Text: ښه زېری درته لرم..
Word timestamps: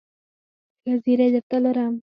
ښه 0.81 0.93
زېری 1.03 1.27
درته 1.33 1.57
لرم.. 1.63 1.93